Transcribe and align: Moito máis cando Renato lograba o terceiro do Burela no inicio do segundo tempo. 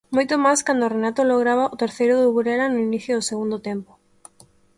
Moito 0.15 0.33
máis 0.43 0.59
cando 0.67 0.91
Renato 0.95 1.21
lograba 1.31 1.71
o 1.73 1.79
terceiro 1.83 2.15
do 2.17 2.33
Burela 2.35 2.65
no 2.69 2.79
inicio 2.87 3.11
do 3.15 3.27
segundo 3.29 3.57
tempo. 3.69 3.91